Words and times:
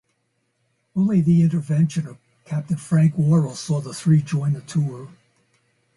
Only 0.95 1.21
the 1.21 1.43
intervention 1.43 2.07
of 2.07 2.17
captain 2.43 2.77
Frank 2.77 3.15
Worrell 3.19 3.53
saw 3.53 3.79
the 3.81 3.93
three 3.93 4.23
join 4.23 4.53
the 4.53 4.61
tour. 4.61 5.11